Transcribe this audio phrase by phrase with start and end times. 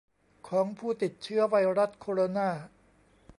[0.49, 2.49] ของผู้ติดเชื้อไวรัสโคโรนา